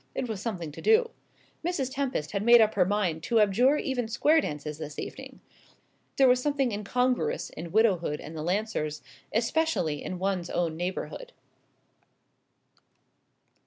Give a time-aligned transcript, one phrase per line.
[0.15, 1.11] It was something to do.
[1.63, 1.93] Mrs.
[1.93, 5.41] Tempest had made up her mind to abjure even square dances this evening.
[6.15, 11.33] There was something incongruous in widowhood and the Lancers; especially in one's own neighbourhood.